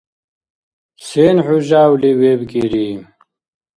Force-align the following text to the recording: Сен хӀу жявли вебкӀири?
Сен 1.07 1.37
хӀу 1.45 1.57
жявли 1.67 2.11
вебкӀири? 2.19 2.89